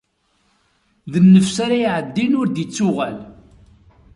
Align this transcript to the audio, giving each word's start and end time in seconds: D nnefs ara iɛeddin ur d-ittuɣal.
D 1.11 1.13
nnefs 1.23 1.55
ara 1.65 1.77
iɛeddin 1.81 2.37
ur 2.39 2.47
d-ittuɣal. 2.49 3.17